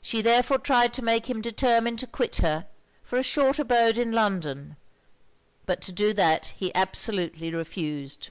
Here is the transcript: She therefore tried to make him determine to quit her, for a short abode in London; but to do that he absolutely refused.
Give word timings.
She 0.00 0.22
therefore 0.22 0.56
tried 0.58 0.94
to 0.94 1.02
make 1.04 1.28
him 1.28 1.42
determine 1.42 1.98
to 1.98 2.06
quit 2.06 2.36
her, 2.36 2.66
for 3.02 3.18
a 3.18 3.22
short 3.22 3.58
abode 3.58 3.98
in 3.98 4.10
London; 4.10 4.76
but 5.66 5.82
to 5.82 5.92
do 5.92 6.14
that 6.14 6.54
he 6.56 6.74
absolutely 6.74 7.54
refused. 7.54 8.30